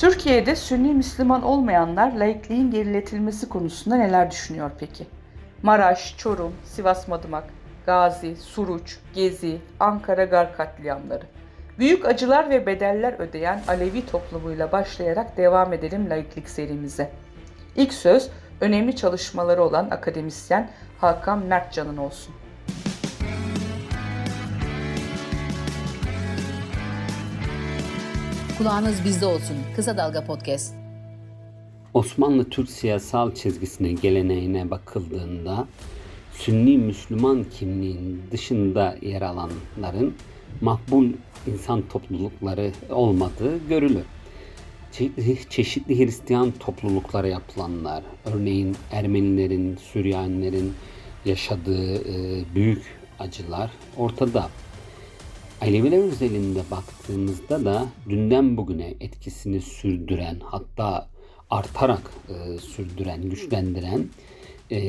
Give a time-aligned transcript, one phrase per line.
[0.00, 5.06] Türkiye'de Sünni Müslüman olmayanlar laikliğin geriletilmesi konusunda neler düşünüyor peki?
[5.62, 7.44] Maraş, Çorum, Sivas Madımak,
[7.86, 11.22] Gazi, Suruç, Gezi, Ankara Gar katliamları.
[11.78, 17.10] Büyük acılar ve bedeller ödeyen Alevi toplumuyla başlayarak devam edelim laiklik serimize.
[17.76, 18.30] İlk söz
[18.60, 22.34] önemli çalışmaları olan akademisyen Hakan Mertcan'ın olsun.
[28.60, 29.56] Kulağınız bizde olsun.
[29.76, 30.74] Kısa Dalga Podcast.
[31.94, 35.68] Osmanlı Türk siyasal çizgisine, geleneğine bakıldığında
[36.32, 40.14] Sünni Müslüman kimliğin dışında yer alanların
[40.60, 41.06] makbul
[41.46, 44.04] insan toplulukları olmadığı görülür.
[45.50, 50.72] Çeşitli Hristiyan topluluklara yapılanlar, örneğin Ermenilerin, Süryanilerin
[51.24, 52.04] yaşadığı
[52.54, 52.82] büyük
[53.18, 54.48] acılar ortada.
[55.60, 61.08] Aleviler özelinde baktığımızda da dünden bugüne etkisini sürdüren hatta
[61.50, 64.06] artarak e, sürdüren, güçlendiren
[64.70, 64.80] e,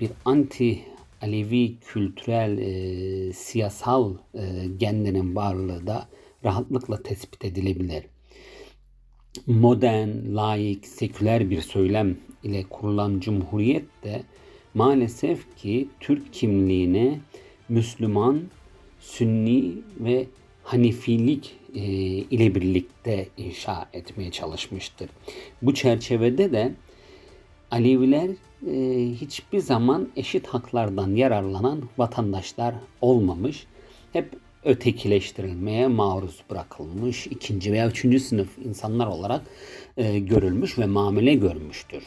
[0.00, 0.80] bir anti
[1.22, 4.40] Alevi kültürel e, siyasal e,
[4.76, 6.08] genlerin varlığı da
[6.44, 8.04] rahatlıkla tespit edilebilir.
[9.46, 14.22] Modern, laik, seküler bir söylem ile kurulan cumhuriyet de
[14.74, 17.20] maalesef ki Türk kimliğine
[17.68, 18.42] Müslüman,
[19.00, 20.26] Sünni ve
[20.64, 25.10] Hanifilik e, ile birlikte inşa etmeye çalışmıştır.
[25.62, 26.72] Bu çerçevede de
[27.70, 28.30] Aleviler
[28.66, 33.66] e, hiçbir zaman eşit haklardan yararlanan vatandaşlar olmamış.
[34.12, 34.32] Hep
[34.64, 39.42] ötekileştirilmeye maruz bırakılmış, ikinci veya üçüncü sınıf insanlar olarak
[39.96, 42.02] e, görülmüş ve muamele görmüştür.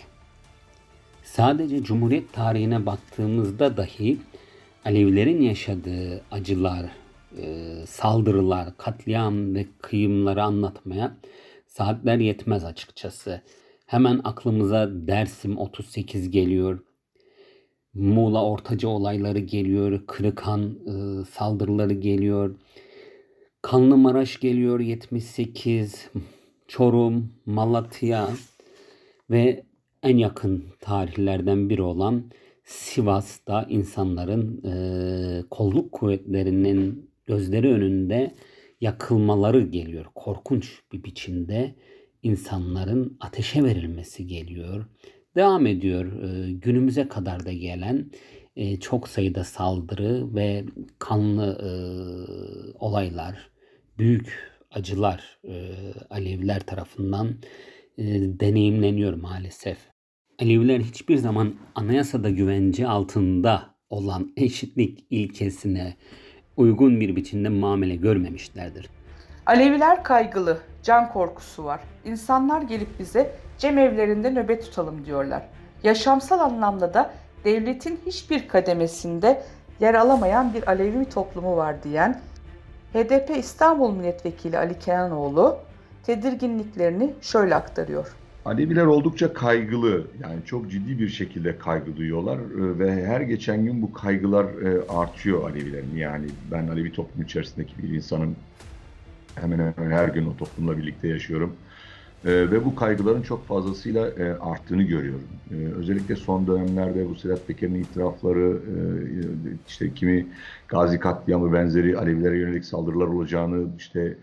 [1.23, 4.17] Sadece Cumhuriyet tarihine baktığımızda dahi
[4.85, 6.85] Alevilerin yaşadığı acılar,
[7.37, 11.17] e, saldırılar, katliam ve kıyımları anlatmaya
[11.67, 13.41] saatler yetmez açıkçası.
[13.85, 16.79] Hemen aklımıza Dersim 38 geliyor.
[17.93, 20.07] Muğla Ortaca olayları geliyor.
[20.07, 22.55] Kırıkhan e, saldırıları geliyor.
[23.61, 26.09] Kanlımaraş geliyor 78.
[26.67, 28.29] Çorum, Malatya
[29.29, 29.63] ve
[30.03, 32.23] en yakın tarihlerden biri olan
[32.73, 38.35] Sivas'ta insanların e, kolluk kuvvetlerinin gözleri önünde
[38.81, 40.05] yakılmaları geliyor.
[40.15, 41.75] Korkunç bir biçimde
[42.23, 44.85] insanların ateşe verilmesi geliyor.
[45.35, 48.11] Devam ediyor e, günümüze kadar da gelen
[48.55, 50.65] e, çok sayıda saldırı ve
[50.99, 51.71] kanlı e,
[52.79, 53.49] olaylar,
[53.97, 55.39] büyük acılar
[56.09, 57.35] Aleviler tarafından
[58.39, 59.92] deneyimleniyor maalesef.
[60.41, 65.95] Aleviler hiçbir zaman anayasada güvence altında olan eşitlik ilkesine
[66.57, 68.89] uygun bir biçimde muamele görmemişlerdir.
[69.45, 71.79] Aleviler kaygılı, can korkusu var.
[72.05, 75.43] İnsanlar gelip bize cemevlerinde nöbet tutalım diyorlar.
[75.83, 77.13] Yaşamsal anlamda da
[77.45, 79.43] devletin hiçbir kademesinde
[79.79, 82.21] yer alamayan bir Alevi toplumu var diyen
[82.93, 85.57] HDP İstanbul Milletvekili Ali Kenanoğlu
[86.03, 88.15] tedirginliklerini şöyle aktarıyor.
[88.45, 93.81] Aleviler oldukça kaygılı yani çok ciddi bir şekilde kaygı duyuyorlar e, ve her geçen gün
[93.81, 95.95] bu kaygılar e, artıyor Alevilerin.
[95.95, 98.35] Yani ben Alevi toplum içerisindeki bir insanım.
[99.35, 101.53] Hemen hemen her gün o toplumla birlikte yaşıyorum.
[102.25, 104.11] E, ve bu kaygıların çok fazlasıyla
[104.41, 105.27] arttığını görüyorum.
[105.75, 108.57] Özellikle son dönemlerde bu Sedat Peker'in itirafları,
[109.67, 110.27] işte kimi
[110.67, 114.17] Gazi katliamı benzeri Alevilere yönelik saldırılar olacağını, işte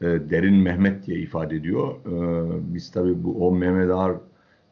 [0.00, 1.94] e, Derin Mehmet diye ifade ediyor.
[2.06, 4.12] E, biz tabii bu o Mehmet Ağar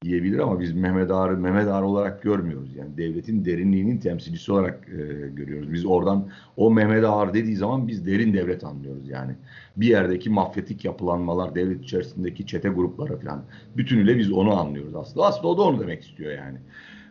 [0.04, 2.76] diyebilir ama biz Mehmet Ağar'ı Mehmet Ağar olarak görmüyoruz.
[2.76, 5.72] Yani devletin derinliğinin temsilcisi olarak e, görüyoruz.
[5.72, 9.32] Biz oradan o Mehmet Ağar dediği zaman biz derin devlet anlıyoruz yani.
[9.76, 13.44] Bir yerdeki mafyatik yapılanmalar, devlet içerisindeki çete grupları falan.
[13.76, 15.26] Bütünüyle biz onu anlıyoruz aslında.
[15.26, 16.58] Aslında o da onu demek istiyor yani.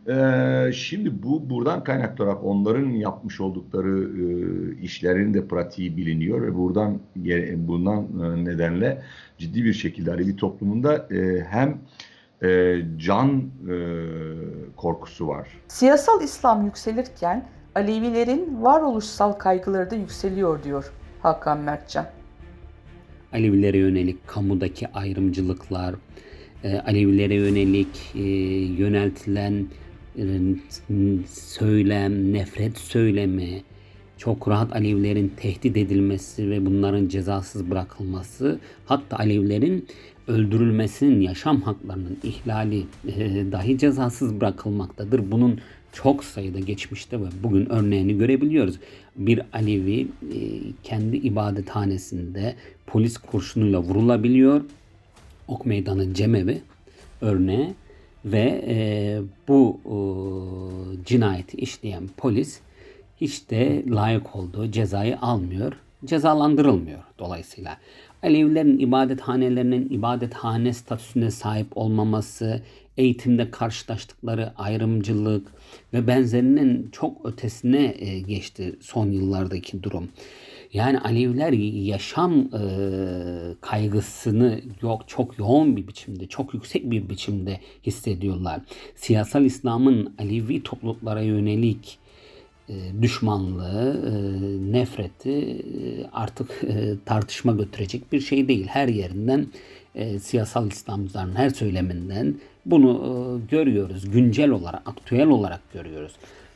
[0.10, 7.00] Ee, şimdi bu buradan kaynaklarak onların yapmış oldukları e, işlerin de pratiği biliniyor ve buradan
[7.56, 9.02] bundan e, nedenle
[9.38, 11.78] ciddi bir şekilde Alevi toplumunda e, hem
[12.44, 13.76] e, can e,
[14.76, 15.48] korkusu var.
[15.68, 20.92] Siyasal İslam yükselirken Alevilerin varoluşsal kaygıları da yükseliyor diyor
[21.22, 22.06] Hakan Mertcan.
[23.34, 25.96] Alevilere yönelik kamudaki ayrımcılıklar,
[26.64, 28.22] e, Alevilere yönelik e,
[28.82, 29.68] yöneltilen
[31.28, 33.62] söylem, nefret söylemi,
[34.18, 39.88] çok rahat Alevilerin tehdit edilmesi ve bunların cezasız bırakılması, hatta Alevilerin
[40.28, 45.32] öldürülmesinin, yaşam haklarının ihlali e, dahi cezasız bırakılmaktadır.
[45.32, 45.60] Bunun
[45.94, 48.80] çok sayıda geçmişte ve bugün örneğini görebiliyoruz.
[49.16, 50.38] Bir Alevi e,
[50.84, 52.56] kendi ibadethanesinde
[52.88, 54.62] polis kurşunuyla vurulabiliyor
[55.48, 56.62] Ok Meydanı Cemevi
[57.22, 57.74] örneği
[58.26, 59.96] ve e, bu e,
[61.06, 62.60] cinayeti işleyen polis
[63.22, 65.74] hiç de layık olduğu cezayı almıyor,
[66.06, 67.78] cezalandırılmıyor dolayısıyla.
[68.24, 72.62] Alevilerin ibadethanelerinin ibadethane statüsüne sahip olmaması,
[72.98, 75.48] eğitimde karşılaştıkları ayrımcılık
[75.94, 80.10] ve benzerinin çok ötesine e, geçti son yıllardaki durum.
[80.74, 81.54] Yani Aleviler
[81.84, 82.50] yaşam
[83.62, 88.62] kaygısını yok çok yoğun bir biçimde, çok yüksek bir biçimde hissediyorlar.
[88.96, 91.98] Siyasal İslam'ın Alevi topluluklara yönelik
[93.02, 94.02] düşmanlığı,
[94.72, 95.66] nefreti
[96.14, 96.62] artık
[97.06, 98.68] tartışma götürecek bir şey değil.
[98.68, 99.48] Her yerinden
[100.20, 102.36] siyasal İslamcıların her söyleminden
[102.66, 104.12] bunu görüyoruz.
[104.12, 106.14] Güncel olarak, aktüel olarak görüyoruz.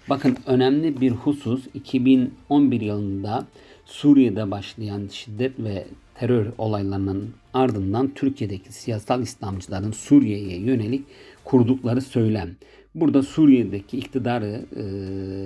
[0.10, 3.46] Bakın önemli bir husus 2011 yılında
[3.88, 5.86] Suriye'de başlayan şiddet ve
[6.16, 11.06] terör olaylarının ardından Türkiye'deki siyasal İslamcıların Suriye'ye yönelik
[11.44, 12.56] kurdukları söylem.
[12.96, 14.84] Burada Suriye'deki iktidarı e,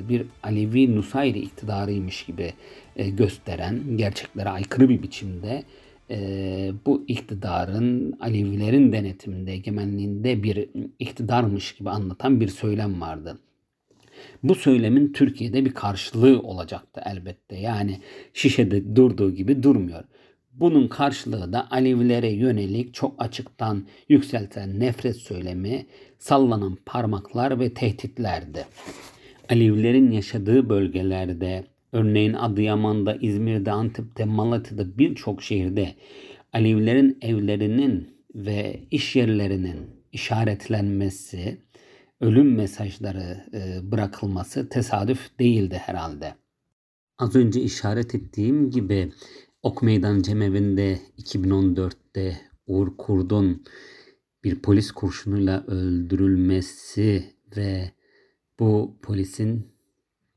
[0.09, 2.53] bir Alevi Nusayri iktidarıymış gibi
[2.95, 5.63] e, gösteren, gerçeklere aykırı bir biçimde
[6.09, 13.37] e, bu iktidarın Alevilerin denetiminde, egemenliğinde bir iktidarmış gibi anlatan bir söylem vardı.
[14.43, 17.55] Bu söylemin Türkiye'de bir karşılığı olacaktı elbette.
[17.55, 17.99] Yani
[18.33, 20.03] şişede durduğu gibi durmuyor.
[20.53, 25.85] Bunun karşılığı da Alevilere yönelik çok açıktan yükselten nefret söylemi,
[26.19, 28.65] sallanan parmaklar ve tehditlerdi.
[29.49, 35.95] Alevilerin yaşadığı bölgelerde, örneğin Adıyaman'da, İzmir'de, Antep'te, Malatya'da birçok şehirde
[36.53, 39.77] Alevilerin evlerinin ve iş yerlerinin
[40.11, 41.57] işaretlenmesi,
[42.21, 46.35] ölüm mesajları e, bırakılması tesadüf değildi herhalde.
[47.17, 49.11] Az önce işaret ettiğim gibi
[49.63, 53.63] Ok Meydan Cemevi'nde 2014'te Uğur Kurd'un
[54.43, 57.23] bir polis kurşunuyla öldürülmesi
[57.57, 57.91] ve
[58.59, 59.67] bu polisin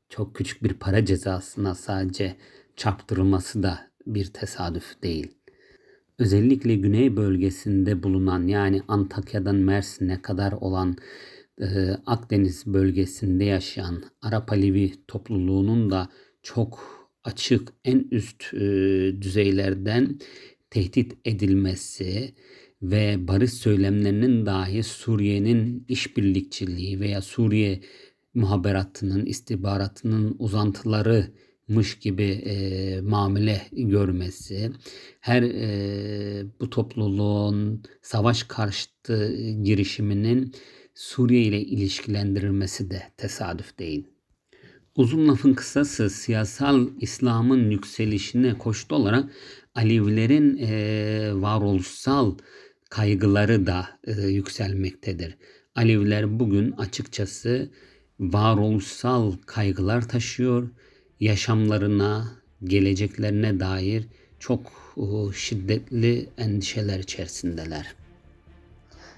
[0.09, 2.35] çok küçük bir para cezasına sadece
[2.75, 5.31] çarptırılması da bir tesadüf değil.
[6.19, 10.95] Özellikle güney bölgesinde bulunan yani Antakya'dan Mersin'e kadar olan
[11.61, 11.65] e,
[12.05, 16.09] Akdeniz bölgesinde yaşayan Arap Alevi topluluğunun da
[16.43, 16.79] çok
[17.23, 18.59] açık en üst e,
[19.21, 20.19] düzeylerden
[20.69, 22.33] tehdit edilmesi
[22.81, 27.81] ve barış söylemlerinin dahi Suriye'nin işbirlikçiliği veya Suriye
[28.33, 34.71] muhaberatının, istihbaratının uzantılarımış gibi e, muamele görmesi,
[35.19, 40.53] her e, bu topluluğun savaş karşıtı girişiminin
[40.95, 44.07] Suriye ile ilişkilendirilmesi de tesadüf değil.
[44.95, 49.29] Uzun lafın kısası siyasal İslam'ın yükselişine koştu olarak
[49.75, 52.37] Alevilerin e, varoluşsal
[52.89, 55.37] kaygıları da e, yükselmektedir.
[55.75, 57.69] Aleviler bugün açıkçası
[58.19, 60.69] varoluşsal kaygılar taşıyor.
[61.19, 62.31] Yaşamlarına,
[62.63, 64.07] geleceklerine dair
[64.39, 64.71] çok
[65.35, 67.95] şiddetli endişeler içerisindeler.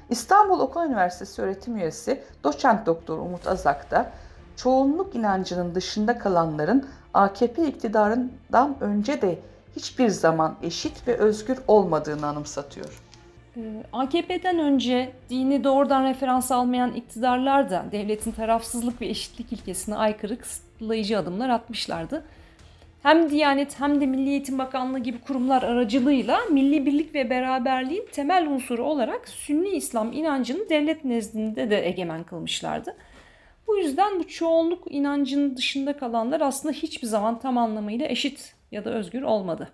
[0.10, 4.12] İstanbul Okul Üniversitesi öğretim üyesi doçent doktor Umut Azak da
[4.56, 9.40] çoğunluk inancının dışında kalanların AKP iktidarından önce de
[9.76, 13.02] hiçbir zaman eşit ve özgür olmadığını anımsatıyor.
[13.58, 20.40] Ee, AKP'den önce dini doğrudan referans almayan iktidarlar da devletin tarafsızlık ve eşitlik ilkesine aykırı
[20.40, 22.24] kısıtlayıcı adımlar atmışlardı.
[23.08, 28.48] Hem Diyanet hem de Milli Eğitim Bakanlığı gibi kurumlar aracılığıyla milli birlik ve beraberliğin temel
[28.48, 32.96] unsuru olarak Sünni İslam inancını devlet nezdinde de egemen kılmışlardı.
[33.68, 38.90] Bu yüzden bu çoğunluk inancının dışında kalanlar aslında hiçbir zaman tam anlamıyla eşit ya da
[38.90, 39.72] özgür olmadı.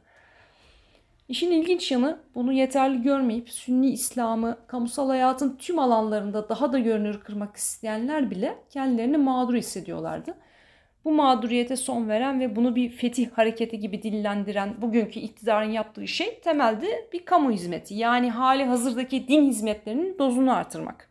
[1.28, 7.20] İşin ilginç yanı bunu yeterli görmeyip Sünni İslam'ı kamusal hayatın tüm alanlarında daha da görünür
[7.20, 10.36] kırmak isteyenler bile kendilerini mağdur hissediyorlardı.
[11.06, 16.40] Bu mağduriyete son veren ve bunu bir fetih hareketi gibi dillendiren bugünkü iktidarın yaptığı şey
[16.40, 17.94] temelde bir kamu hizmeti.
[17.94, 21.10] Yani hali hazırdaki din hizmetlerinin dozunu artırmak.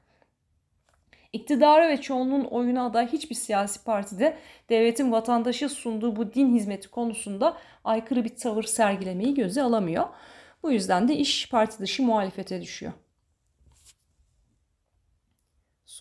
[1.33, 4.37] İktidara ve çoğunluğun oyuna aday hiçbir siyasi partide
[4.69, 10.09] devletin vatandaşı sunduğu bu din hizmeti konusunda aykırı bir tavır sergilemeyi göze alamıyor.
[10.63, 12.93] Bu yüzden de iş parti dışı muhalefete düşüyor.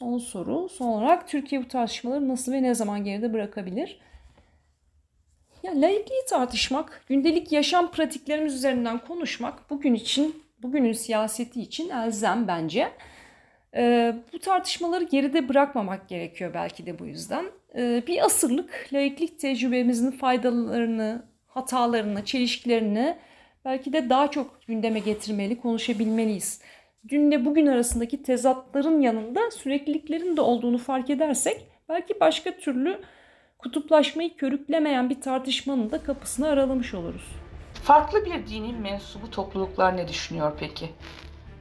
[0.01, 0.69] Son soru.
[0.69, 3.99] Son olarak Türkiye bu tartışmaları nasıl ve ne zaman geride bırakabilir?
[5.63, 12.91] Ya laikliği tartışmak, gündelik yaşam pratiklerimiz üzerinden konuşmak bugün için, bugünün siyaseti için elzem bence.
[13.75, 17.45] Ee, bu tartışmaları geride bırakmamak gerekiyor belki de bu yüzden.
[17.75, 23.17] Ee, bir asırlık laiklik tecrübemizin faydalarını, hatalarını, çelişkilerini
[23.65, 26.61] belki de daha çok gündeme getirmeli, konuşabilmeliyiz.
[27.09, 33.01] Dünle bugün arasındaki tezatların yanında sürekliliklerin de olduğunu fark edersek belki başka türlü
[33.57, 37.27] kutuplaşmayı körüklemeyen bir tartışmanın da kapısını aralamış oluruz.
[37.83, 40.89] Farklı bir dinin mensubu topluluklar ne düşünüyor peki?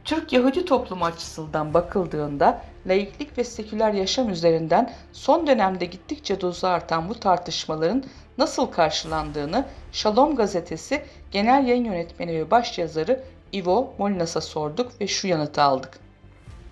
[0.04, 7.08] Türk Yahudi toplumu açısından bakıldığında laiklik ve seküler yaşam üzerinden son dönemde gittikçe dozu artan
[7.08, 8.04] bu tartışmaların
[8.38, 15.62] nasıl karşılandığını Shalom gazetesi genel yayın yönetmeni ve başyazarı Ivo Molinas'a sorduk ve şu yanıtı
[15.62, 15.90] aldık.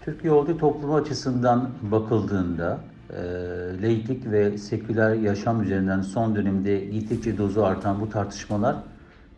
[0.05, 2.79] Türk Yahudi toplumu açısından bakıldığında
[3.11, 3.21] e,
[3.83, 8.77] laiklik ve seküler yaşam üzerinden son dönemde gittikçe dozu artan bu tartışmalar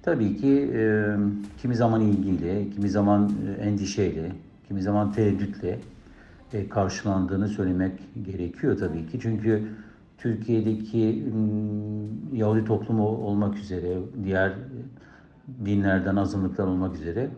[0.02, 1.14] tabii ki e,
[1.62, 4.32] kimi zaman ilgiyle, kimi zaman e, endişeyle,
[4.68, 5.78] kimi zaman tereddütle
[6.52, 7.92] e, karşılandığını söylemek
[8.23, 9.20] gerekiyor tabii ki.
[9.23, 9.68] Çünkü
[10.18, 11.25] Türkiye'deki
[12.32, 14.52] Yahudi toplumu olmak üzere, diğer
[15.64, 17.30] dinlerden azınlıklar olmak üzere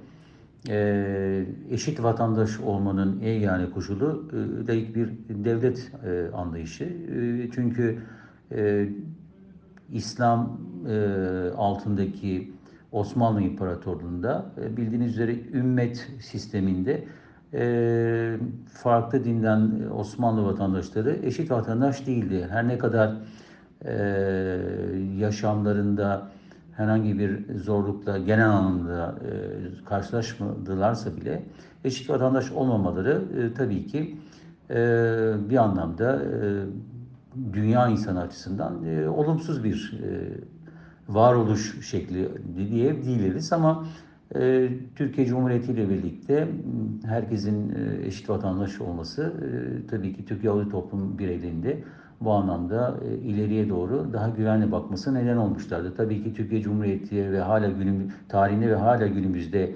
[0.68, 6.84] e, eşit vatandaş olmanın en yani koşulu e, laik bir devlet e, anlayışı.
[6.84, 7.98] E, çünkü
[8.52, 8.88] e,
[9.92, 10.96] İslam e,
[11.56, 12.52] altındaki
[12.92, 17.04] Osmanlı İmparatorluğu'nda e, bildiğiniz üzere ümmet sisteminde
[17.54, 18.36] e,
[18.74, 22.46] farklı dinden Osmanlı vatandaşları eşit vatandaş değildi.
[22.50, 23.16] Her ne kadar
[23.84, 23.92] e,
[25.18, 26.30] yaşamlarında
[26.76, 31.42] herhangi bir zorlukla genel anlamda e, karşılaşmadılarsa bile
[31.84, 34.18] eşit vatandaş olmamaları e, tabii ki
[34.70, 34.74] e,
[35.50, 36.64] bir anlamda e,
[37.52, 40.30] dünya insanı açısından e, olumsuz bir e,
[41.08, 44.11] varoluş şekli diyebiliriz ama e,
[44.96, 46.48] Türkiye Cumhuriyeti ile birlikte
[47.04, 51.82] herkesin e, eşit vatandaş olması e, tabii ki Türk Yahudi toplum bireylerinde
[52.20, 55.94] bu anlamda e, ileriye doğru daha güvenli bakması neden olmuşlardı.
[55.96, 59.74] Tabii ki Türkiye Cumhuriyeti ve hala günüm tarihinde ve hala günümüzde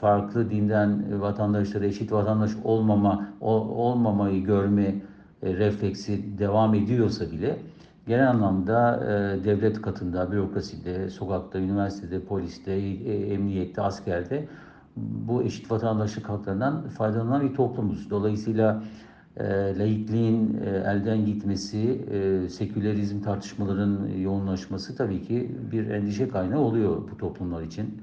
[0.00, 4.94] farklı dinden vatandaşlara eşit vatandaş olmama olmamayı görme
[5.42, 7.56] refleksi devam ediyorsa bile
[8.06, 14.48] genel anlamda e, devlet katında, bürokraside, sokakta, üniversitede, poliste, e, emniyette, askerde
[14.96, 18.10] bu eşit vatandaşlık haklarından faydalanan bir toplumuz.
[18.10, 18.82] Dolayısıyla
[19.36, 19.44] e,
[19.78, 27.16] laikliğin e, elden gitmesi, e, sekülerizm tartışmaların yoğunlaşması tabii ki bir endişe kaynağı oluyor bu
[27.18, 28.02] toplumlar için.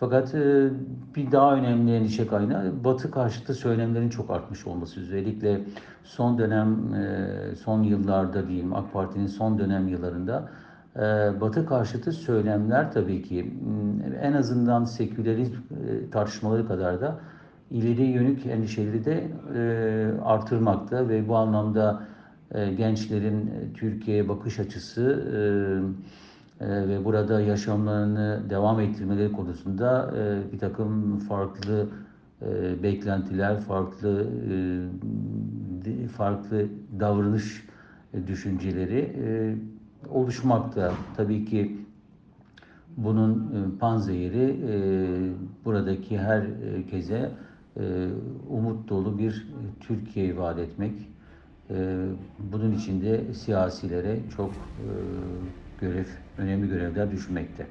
[0.00, 0.70] Fakat e,
[1.16, 5.00] bir daha önemli endişe kaynağı Batı karşıtı söylemlerin çok artmış olması.
[5.00, 5.60] Özellikle
[6.04, 10.48] son dönem, e, son yıllarda diyeyim AK Parti'nin son dönem yıllarında
[10.96, 11.00] e,
[11.40, 13.54] Batı karşıtı söylemler tabii ki
[14.22, 17.20] en azından sekülerizm e, tartışmaları kadar da
[17.70, 19.28] ileri yönük endişeleri de
[20.24, 22.02] artırmakta ve bu anlamda
[22.76, 25.24] gençlerin Türkiye'ye bakış açısı
[26.60, 31.86] ve burada yaşamlarını devam ettirmeleri konusunda e, bir takım farklı
[32.42, 34.26] e, beklentiler, farklı
[35.86, 36.66] e, farklı
[37.00, 37.66] davranış
[38.26, 39.16] düşünceleri
[40.10, 40.92] oluşmakta.
[41.16, 41.76] Tabii ki
[42.96, 44.56] bunun panzehiri
[45.64, 47.30] buradaki herkese
[48.48, 49.48] umut dolu bir
[49.80, 50.92] Türkiye vaat etmek.
[52.38, 54.50] Bunun içinde siyasilere çok
[55.80, 56.06] görev,
[56.40, 57.66] önemli görevler düşmekte.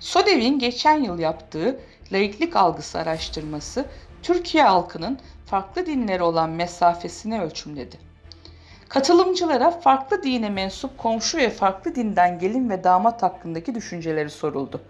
[0.00, 1.80] SODEV'in geçen yıl yaptığı
[2.12, 3.84] laiklik algısı araştırması
[4.22, 7.96] Türkiye halkının farklı dinlere olan mesafesini ölçümledi.
[8.88, 14.80] Katılımcılara farklı dine mensup komşu ve farklı dinden gelin ve damat hakkındaki düşünceleri soruldu.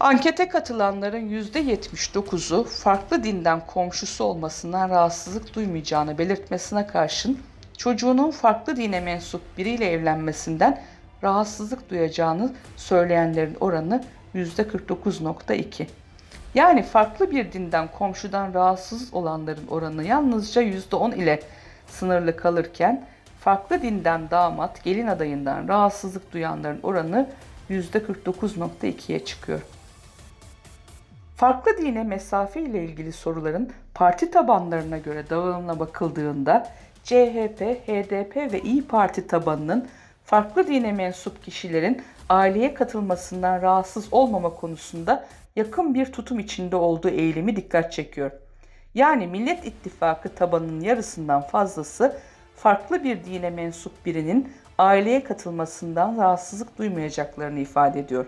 [0.00, 7.38] Ankete katılanların %79'u farklı dinden komşusu olmasından rahatsızlık duymayacağını belirtmesine karşın
[7.76, 10.82] çocuğunun farklı dine mensup biriyle evlenmesinden
[11.22, 15.86] rahatsızlık duyacağını söyleyenlerin oranı %49.2.
[16.54, 21.40] Yani farklı bir dinden komşudan rahatsız olanların oranı yalnızca %10 ile
[21.86, 23.04] sınırlı kalırken
[23.40, 27.28] farklı dinden damat, gelin adayından rahatsızlık duyanların oranı
[27.70, 29.60] %49.2'ye çıkıyor.
[31.36, 36.68] Farklı dine mesafe ile ilgili soruların parti tabanlarına göre dağılımına bakıldığında
[37.04, 39.88] CHP, HDP ve İyi Parti tabanının
[40.24, 45.26] farklı dine mensup kişilerin aileye katılmasından rahatsız olmama konusunda
[45.56, 48.30] yakın bir tutum içinde olduğu eğilimi dikkat çekiyor.
[48.94, 52.16] Yani Millet İttifakı tabanının yarısından fazlası
[52.56, 58.26] farklı bir dine mensup birinin aileye katılmasından rahatsızlık duymayacaklarını ifade ediyor.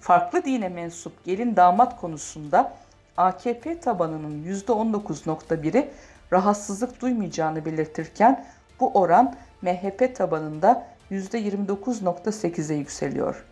[0.00, 2.72] Farklı dine mensup gelin damat konusunda
[3.16, 5.90] AKP tabanının %19.1'i
[6.32, 8.46] rahatsızlık duymayacağını belirtirken
[8.80, 13.44] bu oran MHP tabanında %29.8'e yükseliyor.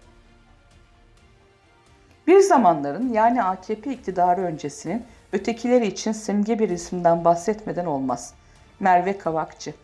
[2.27, 8.35] Bir zamanların yani AKP iktidarı öncesinin ötekileri için simge bir isimden bahsetmeden olmaz.
[8.81, 9.75] Merve Kavakçı.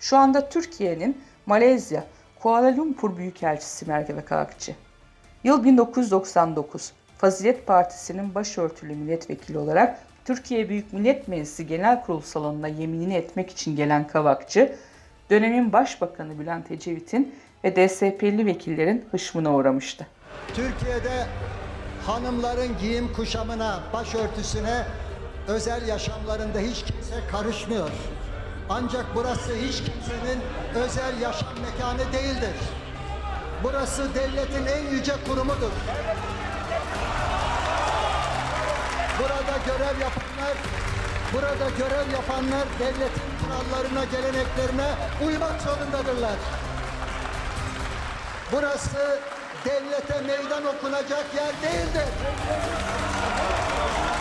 [0.00, 2.04] Şu anda Türkiye'nin Malezya,
[2.42, 4.74] Kuala Lumpur Büyükelçisi Merve Kavakçı.
[5.44, 6.92] Yıl 1999.
[7.18, 13.76] Fazilet Partisi'nin başörtülü milletvekili olarak Türkiye Büyük Millet Meclisi Genel Kurul salonuna yeminini etmek için
[13.76, 14.76] gelen Kavakçı,
[15.30, 20.06] dönemin Başbakanı Bülent Ecevit'in ve DSP'li vekillerin hışmına uğramıştı.
[20.54, 21.26] Türkiye'de
[22.06, 24.82] hanımların giyim kuşamına, başörtüsüne,
[25.48, 27.90] özel yaşamlarında hiç kimse karışmıyor.
[28.70, 30.40] Ancak burası hiç kimsenin
[30.74, 32.56] özel yaşam mekanı değildir.
[33.62, 35.72] Burası devletin en yüce kurumudur.
[39.18, 40.56] Burada görev yapanlar,
[41.32, 44.88] burada görev yapanlar devletin kurallarına, geleneklerine
[45.26, 46.36] uymak zorundadırlar.
[48.52, 49.18] Burası
[49.64, 52.08] devlete meydan okunacak yer değildir.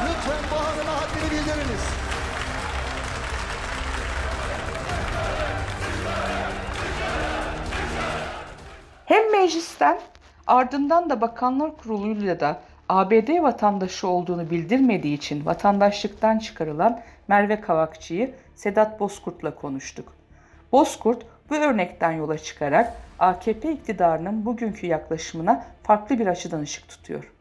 [0.04, 1.84] Lütfen bu hanıma haddini bildiriniz.
[9.06, 10.00] Hem meclisten
[10.48, 19.00] ardından da Bakanlar Kurulu'yla da ABD vatandaşı olduğunu bildirmediği için vatandaşlıktan çıkarılan Merve Kavakçı'yı Sedat
[19.00, 20.14] Bozkurt'la konuştuk.
[20.72, 27.32] Bozkurt bu örnekten yola çıkarak AKP iktidarının bugünkü yaklaşımına farklı bir açıdan ışık tutuyor.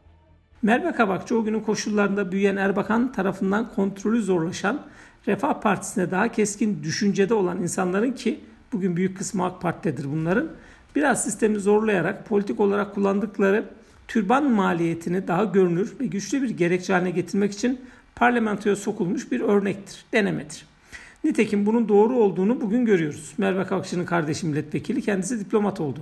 [0.61, 4.81] Merve Kabakçı o günün koşullarında büyüyen Erbakan tarafından kontrolü zorlaşan
[5.27, 8.39] Refah Partisi'ne daha keskin düşüncede olan insanların ki
[8.73, 10.49] bugün büyük kısmı AK Parti'dedir bunların
[10.95, 13.65] biraz sistemi zorlayarak politik olarak kullandıkları
[14.07, 17.81] türban maliyetini daha görünür ve güçlü bir gerekçe haline getirmek için
[18.15, 20.76] parlamentoya sokulmuş bir örnektir, denemedir.
[21.23, 23.33] Nitekim bunun doğru olduğunu bugün görüyoruz.
[23.37, 25.99] Merve Kakşı'nın kardeşi milletvekili kendisi diplomat oldu.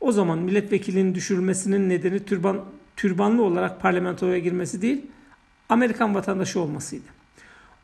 [0.00, 2.64] O zaman milletvekilinin düşürülmesinin nedeni türban,
[2.96, 5.06] türbanlı olarak parlamentoya girmesi değil,
[5.68, 7.06] Amerikan vatandaşı olmasıydı.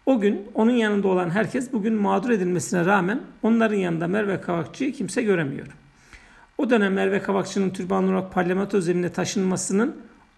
[0.06, 5.22] O gün onun yanında olan herkes bugün mağdur edilmesine rağmen onların yanında Merve Kavakçı'yı kimse
[5.22, 5.66] göremiyor.
[6.58, 9.96] O dönem Merve Kavakçı'nın türbanlı olarak parlamento zemine taşınmasının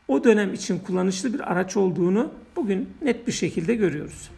[0.08, 4.30] o dönem için kullanışlı bir araç olduğunu bugün net bir şekilde görüyoruz.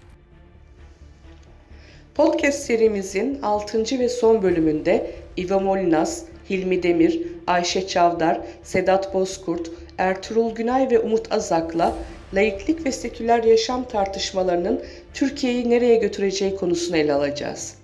[2.18, 3.98] Podcast serimizin 6.
[3.98, 11.32] ve son bölümünde Iva Molinas, Hilmi Demir, Ayşe Çavdar, Sedat Bozkurt, Ertuğrul Günay ve Umut
[11.32, 11.94] Azak'la
[12.34, 14.82] laiklik ve seküler yaşam tartışmalarının
[15.14, 17.74] Türkiye'yi nereye götüreceği konusunu ele alacağız.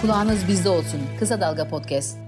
[0.00, 1.00] Kulağınız bizde olsun.
[1.20, 2.27] Kısa Dalga Podcast.